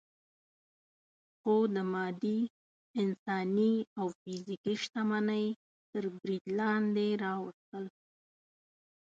[1.39, 2.39] خو د مادي،
[3.01, 5.45] انساني او فزیکي شتمنۍ
[5.91, 7.85] تر برید لاندې راوستل.